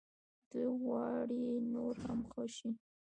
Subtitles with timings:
[0.49, 1.43] دوی غواړي
[1.73, 2.69] نور هم ښه شي.